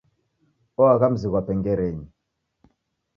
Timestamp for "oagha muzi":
0.81-1.27